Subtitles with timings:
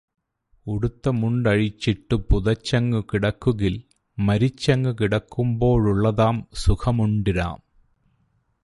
[0.67, 3.75] ഉടുത്ത മുണ്ടഴിച്ചിട്ടു പുതച്ചങ്ങു കിടക്കുകിൽ
[4.17, 7.59] മരിച്ചങ്ങു കിടക്കുമ്പോഴുള്ളതാം സുഖമുണ്ടിടാം.